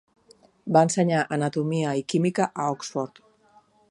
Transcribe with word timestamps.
Va 0.77 0.81
ensenyar 0.85 1.19
anatomia 1.37 1.93
i 2.01 2.03
química 2.15 2.49
a 2.63 2.67
Oxford. 2.79 3.23